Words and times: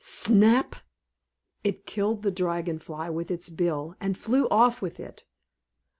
Snap! 0.03 0.77
it 1.63 1.85
killed 1.85 2.23
the 2.23 2.31
Dragon 2.31 2.79
Fly 2.79 3.07
with 3.11 3.29
its 3.29 3.49
bill, 3.49 3.93
and 4.01 4.17
flew 4.17 4.47
off 4.49 4.81
with 4.81 4.99
it. 4.99 5.25